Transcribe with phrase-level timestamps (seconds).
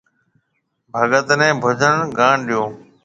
[0.93, 2.61] ڀگت نَي ڀجن گاڻ ڏيو۔